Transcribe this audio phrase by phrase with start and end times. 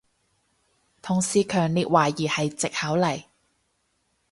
[1.03, 3.25] 同事強烈懷疑係藉口嚟